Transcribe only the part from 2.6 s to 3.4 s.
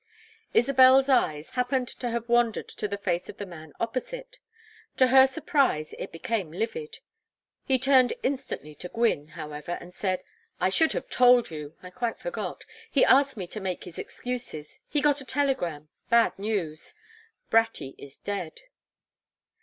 to the face of